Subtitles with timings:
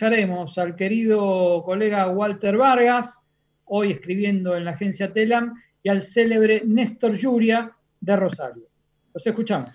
[0.00, 3.20] escucharemos al querido colega Walter Vargas,
[3.66, 8.66] hoy escribiendo en la agencia Telam, y al célebre Néstor Yuria de Rosario.
[9.12, 9.68] Los escuchamos.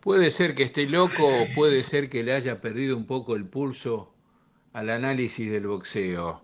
[0.00, 1.22] Puede ser que esté loco
[1.54, 4.12] puede ser que le haya perdido un poco el pulso
[4.72, 6.42] al análisis del boxeo.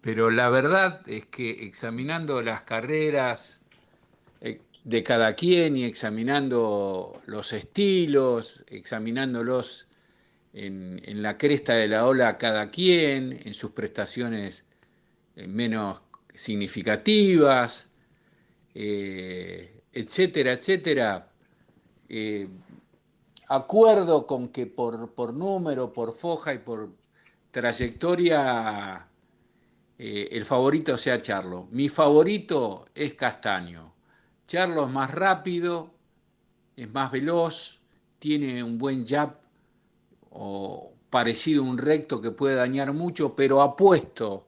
[0.00, 3.60] Pero la verdad es que examinando las carreras
[4.40, 9.86] eh, de cada quien y examinando los estilos, examinándolos
[10.52, 14.66] en, la cresta de la ola cada quien, en sus prestaciones
[15.36, 16.02] eh, menos
[16.34, 17.90] significativas,
[18.74, 21.28] eh, etcétera, etcétera.
[23.48, 26.90] acuerdo con que por, por número, por foja y por
[27.50, 29.06] trayectoria
[30.04, 31.68] eh, el favorito sea Charlo.
[31.70, 33.94] Mi favorito es Castaño.
[34.48, 35.92] Charlo es más rápido,
[36.74, 37.78] es más veloz,
[38.18, 39.38] tiene un buen jab
[40.32, 44.46] o parecido a un recto que puede dañar mucho, pero apuesto,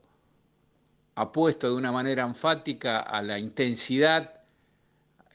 [1.15, 4.41] apuesto de una manera enfática a la intensidad,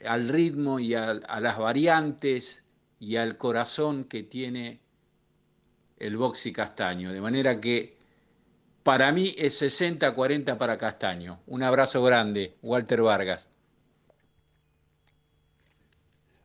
[0.06, 2.64] al ritmo y a, a las variantes
[3.00, 4.80] y al corazón que tiene
[5.98, 7.12] el boxy castaño.
[7.12, 8.00] De manera que
[8.90, 11.40] para mí es 60-40 para Castaño.
[11.48, 13.50] Un abrazo grande, Walter Vargas.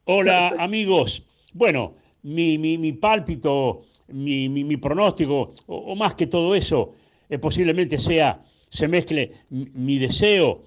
[0.05, 1.23] Hola amigos.
[1.55, 6.93] Bueno, mi, mi, pálpito, mi, mi pronóstico, o, más que todo eso,
[7.29, 10.63] eh, posiblemente sea, se mezcle mi deseo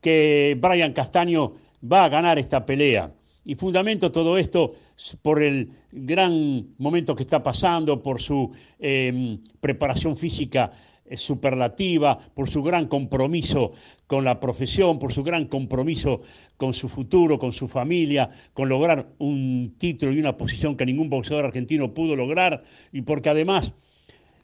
[0.00, 1.52] que Brian Castaño
[1.90, 3.12] va a ganar esta pelea.
[3.44, 4.74] Y fundamento todo esto
[5.22, 10.72] por el gran momento que está pasando, por su em, preparación física
[11.18, 13.72] superlativa, por su gran compromiso
[14.06, 16.20] con la profesión, por su gran compromiso
[16.56, 21.08] con su futuro, con su familia, con lograr un título y una posición que ningún
[21.08, 23.72] boxeador argentino pudo lograr, y porque además,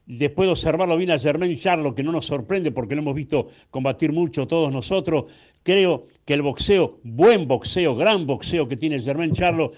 [0.07, 3.49] después de observarlo bien a Germain Charlo, que no nos sorprende porque lo hemos visto
[3.71, 5.25] combatir mucho todos nosotros,
[5.63, 9.73] creo que el boxeo, buen boxeo, gran boxeo que tiene Germain Charlo,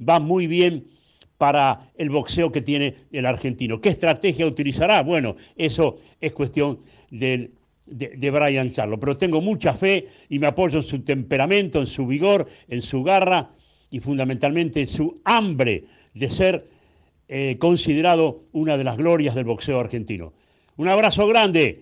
[0.00, 0.86] va muy bien
[1.42, 3.80] para el boxeo que tiene el argentino.
[3.80, 5.02] ¿Qué estrategia utilizará?
[5.02, 6.78] Bueno, eso es cuestión
[7.10, 7.50] de,
[7.84, 12.06] de, Brian Charlo, pero tengo mucha fe y me apoyo en su temperamento, en su
[12.06, 13.50] vigor, en su garra
[13.90, 15.82] y fundamentalmente en su hambre
[16.14, 16.64] de ser
[17.26, 20.32] eh, considerado una de las glorias del boxeo argentino.
[20.76, 21.80] Un abrazo grande.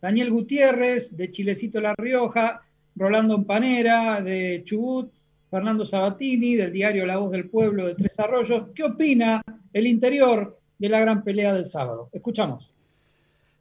[0.00, 2.62] Daniel Gutiérrez, de Chilecito La Rioja,
[2.94, 5.12] Rolando Empanera, de Chubut,
[5.50, 8.68] Fernando Sabatini, del diario La Voz del Pueblo de Tres Arroyos.
[8.74, 9.42] ¿Qué opina
[9.72, 12.10] el interior de la gran pelea del sábado?
[12.12, 12.72] Escuchamos.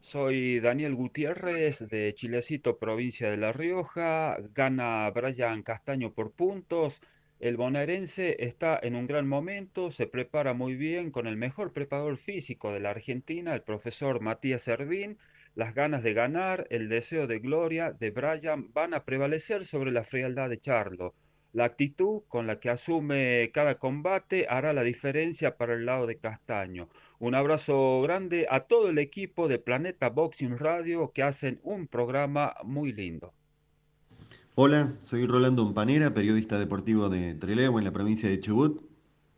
[0.02, 4.38] Soy Daniel Gutiérrez de Chilecito, provincia de La Rioja.
[4.54, 7.02] Gana Brian Castaño por puntos.
[7.40, 12.18] El bonaerense está en un gran momento, se prepara muy bien con el mejor preparador
[12.18, 15.18] físico de la Argentina, el profesor Matías Servín.
[15.54, 20.04] Las ganas de ganar, el deseo de gloria de Brian van a prevalecer sobre la
[20.04, 21.14] frialdad de Charlo.
[21.56, 26.18] La actitud con la que asume cada combate hará la diferencia para el lado de
[26.18, 26.90] Castaño.
[27.18, 32.56] Un abrazo grande a todo el equipo de Planeta Boxing Radio que hacen un programa
[32.66, 33.32] muy lindo.
[34.56, 38.82] Hola, soy Rolando Umpanera, periodista deportivo de Trelew en la provincia de Chubut.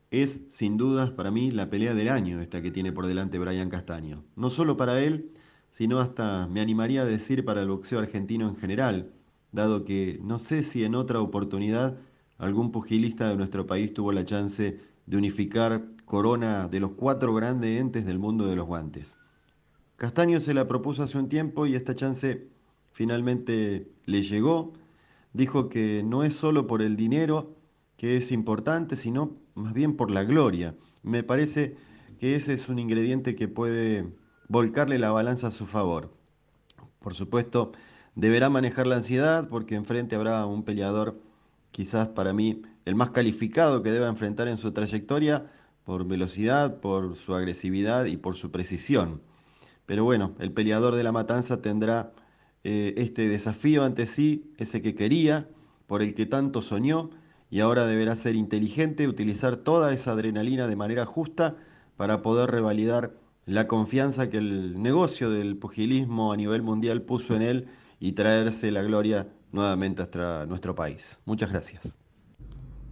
[0.09, 3.69] Es sin dudas para mí la pelea del año esta que tiene por delante Brian
[3.69, 4.23] Castaño.
[4.35, 5.33] No solo para él,
[5.69, 9.11] sino hasta me animaría a decir para el boxeo argentino en general,
[9.51, 11.99] dado que no sé si en otra oportunidad
[12.37, 17.79] algún pugilista de nuestro país tuvo la chance de unificar corona de los cuatro grandes
[17.79, 19.17] entes del mundo de los guantes.
[19.95, 22.47] Castaño se la propuso hace un tiempo y esta chance
[22.91, 24.73] finalmente le llegó.
[25.33, 27.55] Dijo que no es solo por el dinero
[27.97, 30.75] que es importante, sino más bien por la gloria.
[31.01, 31.75] Me parece
[32.19, 34.05] que ese es un ingrediente que puede
[34.47, 36.13] volcarle la balanza a su favor.
[36.99, 37.71] Por supuesto,
[38.15, 41.19] deberá manejar la ansiedad porque enfrente habrá un peleador
[41.77, 45.45] quizás para mí el más calificado que deba enfrentar en su trayectoria
[45.83, 49.21] por velocidad, por su agresividad y por su precisión.
[49.85, 52.13] Pero bueno, el peleador de la matanza tendrá
[52.63, 55.49] eh, este desafío ante sí, ese que quería,
[55.85, 57.11] por el que tanto soñó,
[57.51, 61.57] y ahora deberá ser inteligente, utilizar toda esa adrenalina de manera justa
[61.95, 63.13] para poder revalidar
[63.45, 67.67] la confianza que el negocio del pugilismo a nivel mundial puso en él
[67.99, 71.17] y traerse la gloria nuevamente hasta nuestro país.
[71.25, 71.81] Muchas gracias.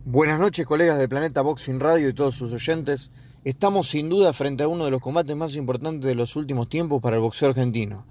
[0.04, 3.12] Buenas noches colegas de Planeta Boxing Radio y todos sus oyentes.
[3.44, 7.02] Estamos sin duda frente a uno de los combates más importantes de los últimos tiempos
[7.02, 8.06] para el boxeo argentino.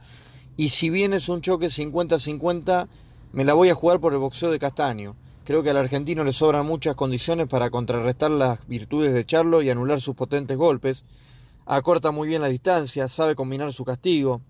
[0.56, 2.88] Y si bien es un choque 50-50,
[3.32, 5.17] me la voy a jugar por el boxeo de Castaño.
[5.44, 9.70] Creo que al argentino le sobran muchas condiciones para contrarrestar las virtudes de Charlo y
[9.70, 11.05] anular sus potentes golpes.
[11.67, 14.40] acorta muy bien la distancia, sabe combinar su castigo,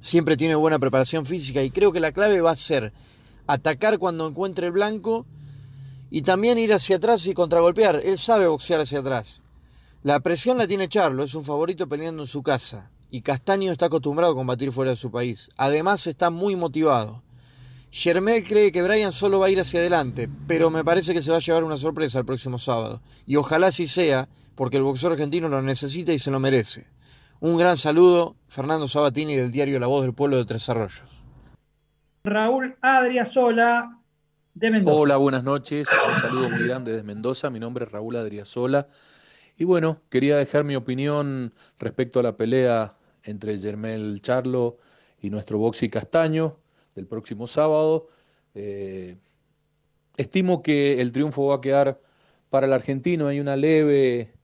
[0.00, 2.92] siempre tiene buena preparación física y creo que la clave va a ser
[3.52, 5.26] atacar cuando encuentre el blanco
[6.10, 8.00] y también ir hacia atrás y contragolpear.
[8.04, 9.42] Él sabe boxear hacia atrás.
[10.02, 12.90] La presión la tiene Charlo, es un favorito peleando en su casa.
[13.10, 15.48] Y Castaño está acostumbrado a combatir fuera de su país.
[15.56, 17.22] Además está muy motivado.
[17.90, 21.32] Germel cree que Brian solo va a ir hacia adelante, pero me parece que se
[21.32, 23.02] va a llevar una sorpresa el próximo sábado.
[23.26, 26.86] Y ojalá así sea, porque el boxeo argentino lo necesita y se lo merece.
[27.40, 31.19] Un gran saludo, Fernando Sabatini del diario La Voz del Pueblo de Tres Arroyos.
[32.22, 33.98] Raúl Adriasola
[34.52, 35.00] de Mendoza.
[35.00, 35.88] Hola, buenas noches.
[36.06, 37.48] Un saludo muy grande desde Mendoza.
[37.48, 38.88] Mi nombre es Raúl Adriasola.
[39.56, 44.76] Y bueno, quería dejar mi opinión respecto a la pelea entre Germel Charlo
[45.20, 46.58] y nuestro Boxy Castaño
[46.94, 48.08] del próximo sábado.
[48.54, 49.16] Eh,
[50.18, 52.02] estimo que el triunfo va a quedar
[52.50, 53.28] para el argentino.
[53.28, 54.34] Hay una leve,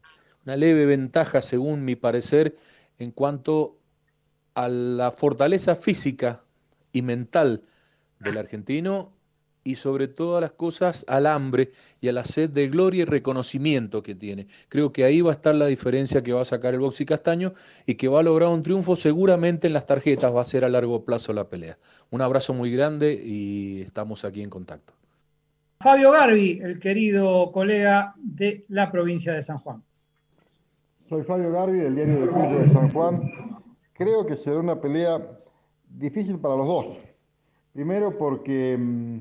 [0.46, 2.56] una leve ventaja, según mi parecer,
[2.98, 3.78] en cuanto
[4.54, 6.45] a la fortaleza física
[6.96, 7.62] y mental
[8.20, 9.12] del argentino
[9.64, 14.02] y sobre todas las cosas al hambre y a la sed de gloria y reconocimiento
[14.02, 14.46] que tiene.
[14.68, 17.52] Creo que ahí va a estar la diferencia que va a sacar el Boxy Castaño
[17.84, 20.68] y que va a lograr un triunfo seguramente en las tarjetas, va a ser a
[20.70, 21.76] largo plazo la pelea.
[22.10, 24.94] Un abrazo muy grande y estamos aquí en contacto.
[25.80, 29.82] Fabio Garbi, el querido colega de la provincia de San Juan.
[31.06, 33.30] Soy Fabio Garbi del diario de Cuyo de San Juan.
[33.92, 35.35] Creo que será una pelea
[35.98, 36.98] difícil para los dos.
[37.72, 39.18] Primero porque mm,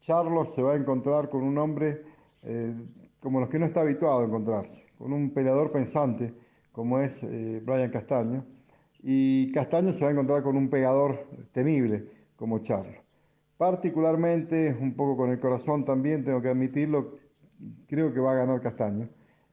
[0.00, 2.02] Charlos se va a encontrar con un hombre
[2.42, 2.74] eh,
[3.20, 6.34] como los que no está habituado a encontrarse, con un peleador pensante
[6.72, 8.44] como es eh, Brian Castaño,
[9.02, 12.04] y Castaño se va a encontrar con un pegador temible
[12.36, 12.96] como Charlos.
[13.56, 17.18] Particularmente, un poco con el corazón también, tengo que admitirlo,
[17.86, 19.08] creo que va a ganar Castaño.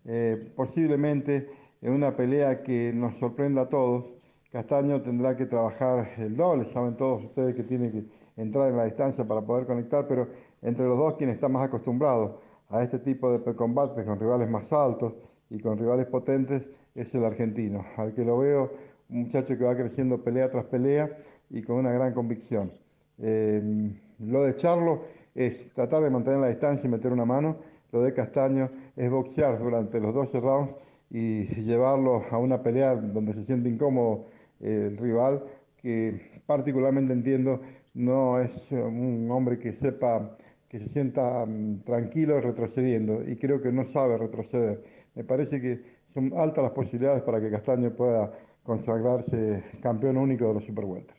[0.06, 1.50] Eh, posiblemente
[1.82, 4.17] en una pelea que nos sorprenda a todos,
[4.52, 8.06] Castaño tendrá que trabajar el doble, saben todos ustedes que tiene que
[8.38, 10.28] entrar en la distancia para poder conectar, pero
[10.62, 12.40] entre los dos quien está más acostumbrado
[12.70, 15.14] a este tipo de combates con rivales más altos
[15.50, 16.64] y con rivales potentes
[16.96, 18.72] es el argentino, al que lo veo
[19.10, 21.10] un muchacho que va creciendo pelea tras pelea
[21.50, 22.72] y con una gran convicción.
[23.20, 25.04] Eh, lo de Charlo
[25.36, 27.58] es tratar de mantener la distancia y meter una mano,
[27.92, 30.74] lo de Castaño es boxear durante los 12 rounds
[31.10, 34.26] y llevarlo a una pelea donde se siente incómodo
[34.60, 35.44] el rival,
[35.82, 37.62] que particularmente entiendo
[37.94, 40.38] no es un hombre que sepa,
[40.70, 44.84] que se sienta mm, tranquilo retrocediendo y creo que no sabe retroceder.
[45.16, 45.82] Me parece que
[46.14, 48.32] son altas las posibilidades para que Castaño pueda
[48.64, 51.18] consagrarse campeón único de los Supervueltas.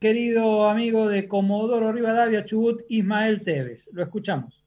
[0.00, 4.64] Querido amigo de Comodoro Rivadavia Chubut, Ismael Tevez, lo escuchamos.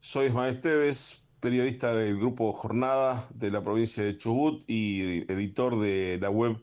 [0.00, 6.18] Soy Ismael Tevez, periodista del grupo Jornada de la provincia de Chubut y editor de
[6.20, 6.56] la web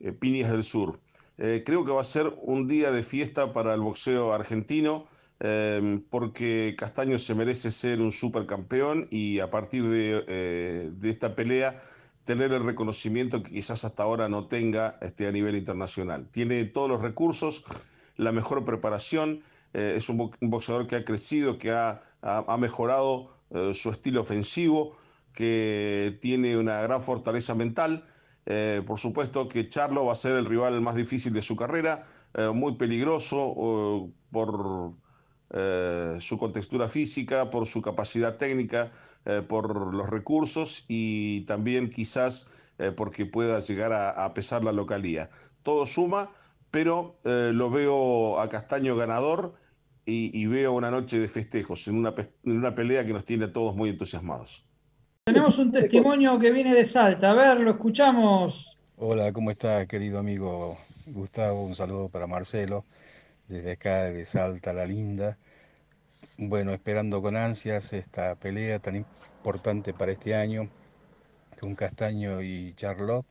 [0.00, 1.00] eh, Piñas del Sur.
[1.38, 5.06] Eh, creo que va a ser un día de fiesta para el boxeo argentino,
[5.40, 11.76] eh, porque Castaño se merece ser un supercampeón y a partir de, de, esta pelea
[12.24, 16.28] tener el reconocimiento que quizás hasta ahora no tenga este, a nivel internacional.
[16.30, 17.64] Tiene todos los recursos,
[18.16, 19.42] la mejor preparación,
[19.72, 23.37] es un, boxeador que ha crecido, que ha, ha mejorado
[23.72, 24.96] su estilo ofensivo,
[25.32, 28.04] que tiene una gran fortaleza mental
[28.50, 32.02] eh, por supuesto que Charlo va a ser el rival más difícil de su carrera,
[32.32, 34.94] eh, muy peligroso por
[35.50, 38.90] eh, su contextura física, por su capacidad técnica,
[39.48, 45.28] por los recursos y también quizás porque pueda llegar a, pesar la localía.
[45.62, 46.30] Todo suma,
[46.70, 49.52] pero lo veo a Castaño ganador
[50.10, 53.52] y, veo una noche de festejos en una, en una pelea que nos tiene a
[53.52, 54.64] todos muy entusiasmados.
[55.24, 57.32] Tenemos un testimonio que viene de Salta.
[57.32, 58.78] A ver, lo escuchamos.
[58.96, 61.62] Hola, ¿cómo está, querido amigo Gustavo?
[61.62, 62.86] Un saludo para Marcelo,
[63.48, 65.36] desde acá de Salta, la linda.
[66.38, 70.70] Bueno, esperando con ansias esta pelea tan importante para este año
[71.60, 73.26] con Castaño y Charlotte.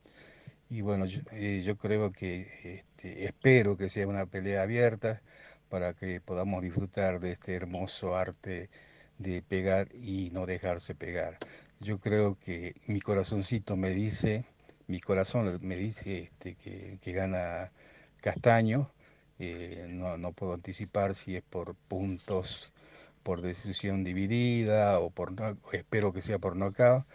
[0.70, 5.22] Y bueno, yo, eh, creo que este, espero que sea una pelea abierta
[5.70, 8.70] para que podamos disfrutar de este hermoso arte
[9.18, 11.38] de pegar y no dejarse pegar.
[11.80, 14.46] Yo creo que mi corazoncito me dice,
[14.88, 17.72] mi corazón me dice este, que, gana
[18.22, 18.92] Castaño.
[19.40, 22.74] Eh, no, no, puedo anticipar si es por puntos,
[23.24, 25.34] por decisión dividida o por
[25.74, 27.06] espero que sea por knockout,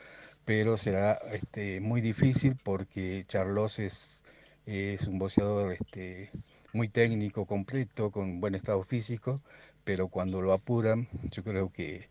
[0.44, 4.22] pero será este, muy difícil porque Charlos es,
[4.66, 6.30] es un boxeador este,
[6.72, 9.42] muy técnico, completo, con buen estado físico,
[9.84, 12.08] pero cuando lo apuran, yo creo que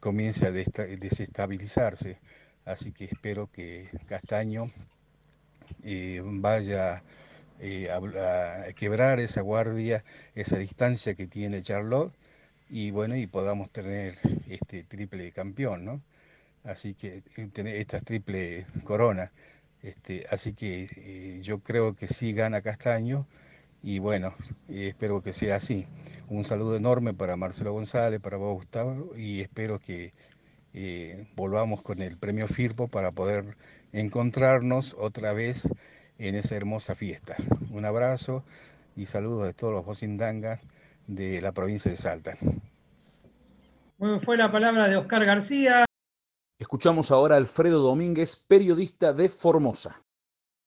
[0.00, 2.20] comience a desestabilizarse.
[2.64, 4.70] Así que espero que Castaño
[5.82, 7.02] eh, vaya
[7.60, 12.12] eh, a, quebrar esa guardia, esa distancia que tiene Charlotte
[12.68, 16.02] y bueno, y podamos tener este triple campeón, ¿no?
[16.64, 19.32] Así que eh, tener esta triple corona.
[19.82, 23.26] Este, así que yo creo que sí gana Castaño
[23.86, 24.34] y bueno,
[24.66, 25.86] espero que sea así.
[26.28, 30.12] Un saludo enorme para Marcelo González, para vos Gustavo y espero que
[31.36, 33.56] volvamos con el premio Firpo para poder
[33.92, 35.68] encontrarnos otra vez
[36.18, 37.36] en esa hermosa fiesta.
[37.70, 38.42] Un abrazo
[38.96, 40.58] y saludos de todos los Bocindanga
[41.06, 42.36] de la provincia de Salta.
[43.98, 45.84] Bueno, fue la palabra de Oscar García.
[46.58, 50.02] Escuchamos ahora a Alfredo Domínguez, periodista de Formosa.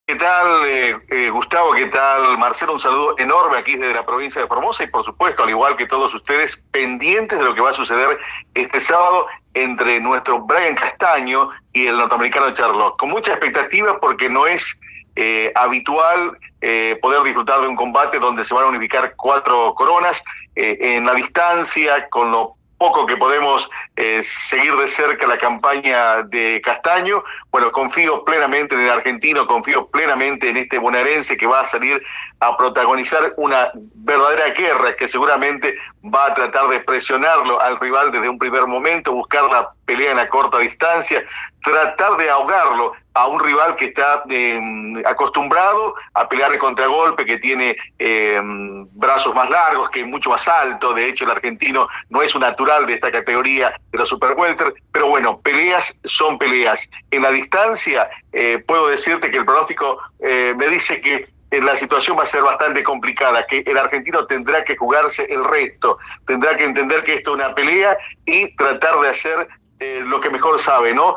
[0.09, 1.73] ¿Qué tal, eh, eh, Gustavo?
[1.73, 2.73] ¿Qué tal, Marcelo?
[2.73, 5.85] Un saludo enorme aquí desde la provincia de Formosa y, por supuesto, al igual que
[5.85, 8.17] todos ustedes, pendientes de lo que va a suceder
[8.55, 12.97] este sábado entre nuestro Brian Castaño y el norteamericano Charlotte.
[12.97, 14.79] Con mucha expectativa porque no es
[15.15, 20.23] eh, habitual eh, poder disfrutar de un combate donde se van a unificar cuatro coronas
[20.55, 26.23] eh, en la distancia, con lo poco que podemos eh, seguir de cerca la campaña
[26.23, 27.23] de Castaño.
[27.51, 32.01] Bueno, confío plenamente en el argentino, confío plenamente en este bonaerense que va a salir
[32.39, 38.29] a protagonizar una verdadera guerra que seguramente va a tratar de presionarlo al rival desde
[38.29, 41.23] un primer momento, buscar la pelea en la corta distancia,
[41.63, 47.39] tratar de ahogarlo a un rival que está em, acostumbrado a pelear de contragolpe, que
[47.39, 50.93] tiene em, brazos más largos, que es mucho más alto.
[50.93, 54.73] De hecho, el argentino no es un natural de esta categoría de los super welter,
[54.93, 56.89] pero bueno, peleas son peleas.
[57.11, 62.17] En la distancia, eh, puedo decirte que el pronóstico eh, me dice que la situación
[62.17, 66.65] va a ser bastante complicada, que el argentino tendrá que jugarse el resto, tendrá que
[66.65, 69.47] entender que esto es una pelea y tratar de hacer
[69.79, 71.15] lo que mejor sabe, ¿no?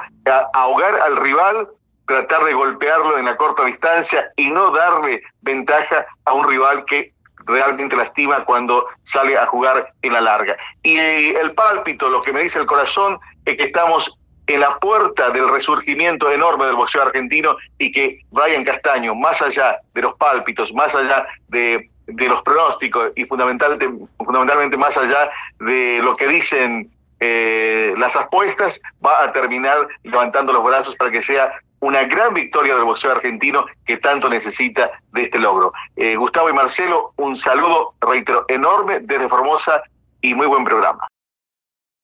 [0.54, 1.68] ahogar al rival
[2.06, 7.12] tratar de golpearlo en la corta distancia y no darle ventaja a un rival que
[7.46, 10.56] realmente lastima cuando sale a jugar en la larga.
[10.82, 15.30] Y el pálpito, lo que me dice el corazón, es que estamos en la puerta
[15.30, 20.72] del resurgimiento enorme del boxeo argentino y que Brian Castaño, más allá de los pálpitos,
[20.72, 25.30] más allá de, los pronósticos y fundamentalmente, fundamentalmente más allá
[25.60, 31.22] de lo que dicen eh, las apuestas, va a terminar levantando los brazos para que
[31.22, 35.72] sea una gran victoria del boxeo argentino que tanto necesita de este logro.
[35.96, 39.82] Eh, Gustavo y Marcelo, un saludo, reitero, enorme desde Formosa
[40.20, 41.06] y muy buen programa.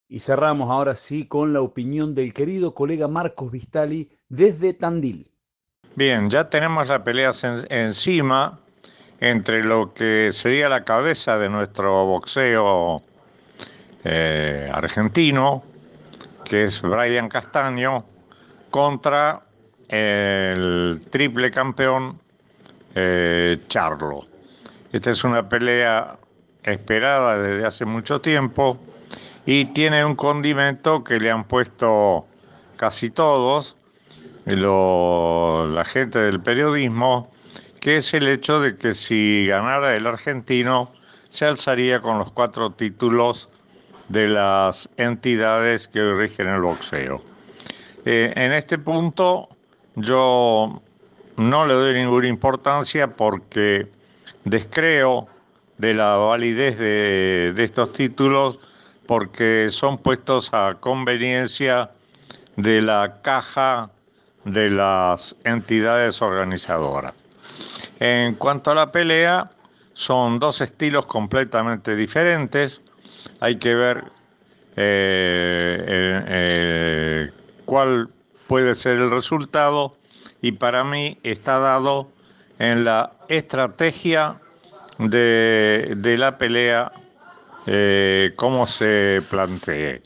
[0.09, 5.31] Y cerramos ahora sí con la opinión del querido colega Marcos Vistali desde Tandil.
[5.97, 7.33] Bien, ya tenemos la pelea
[7.69, 8.59] encima
[9.21, 13.03] entre lo que sería la cabeza de nuestro boxeo
[14.05, 15.63] eh, argentino,
[16.45, 18.05] que es Brian Castaño,
[18.71, 19.43] contra
[19.89, 22.19] el triple campeón
[22.95, 24.27] eh, Charlo.
[24.93, 26.17] Esta es una pelea
[26.63, 28.79] esperada desde hace mucho tiempo
[29.51, 32.27] y tiene un condimento que le han puesto
[32.77, 33.79] casi todos,
[34.45, 37.33] la gente del periodismo,
[37.81, 40.93] que es el hecho de que si ganara el argentino,
[41.31, 43.49] se alzaría con los cuatro títulos
[44.11, 47.23] de las entidades que rigen el boxeo.
[48.05, 49.49] Eh, en este punto
[49.97, 50.83] yo
[51.39, 53.87] no le doy ninguna importancia porque
[54.45, 55.27] descreo
[55.79, 58.68] de la validez de, estos títulos
[59.09, 61.91] porque son puestos a conveniencia
[62.57, 63.89] de la caja
[64.45, 67.15] de las entidades organizadoras.
[68.01, 69.51] En cuanto a la pelea,
[69.95, 72.83] son dos estilos completamente diferentes.
[73.41, 74.05] Hay que ver
[74.77, 77.31] eh, eh,
[77.65, 78.11] cuál
[78.47, 79.97] puede ser el resultado
[80.43, 82.11] y para mí está dado
[82.59, 84.37] en la estrategia
[84.99, 86.93] de, la pelea
[87.71, 90.01] eh, cómo se plantee.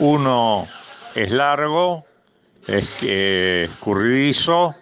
[0.00, 0.66] Uno
[1.14, 2.04] es largo,
[2.66, 4.74] es escurridizo,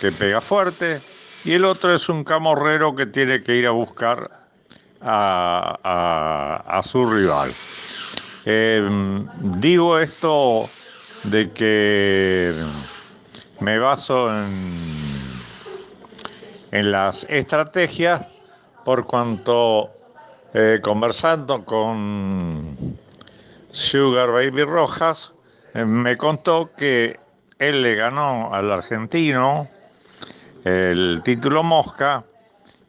[0.00, 1.02] que pega fuerte,
[1.44, 4.30] y el otro es un camorrero que tiene que ir a buscar
[5.02, 7.52] a, su rival.
[8.46, 8.88] Eh,
[9.58, 10.66] digo esto
[11.24, 12.54] de que
[13.60, 14.30] me baso
[16.72, 18.22] en las estrategias
[18.82, 19.90] por cuanto
[20.52, 22.76] eh, conversando con
[23.70, 25.32] Sugar Baby Rojas,
[25.74, 27.20] eh, me contó que
[27.60, 29.68] él le ganó al argentino
[30.64, 32.24] el título Mosca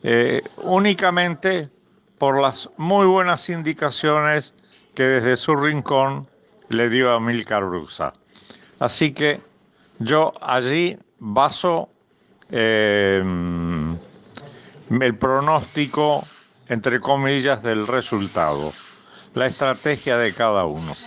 [0.01, 1.70] eh, únicamente
[2.18, 4.56] por las muy buenas indicaciones
[4.96, 6.27] que desde su rincón
[6.70, 8.13] le dio a Milcar Bruxa.
[8.80, 9.39] Así que
[10.00, 11.89] Yo allí baso
[12.50, 13.98] el
[15.20, 16.25] pronóstico,
[16.71, 18.79] entre comillas, del resultado,
[19.33, 21.03] la estrategia de cada uno.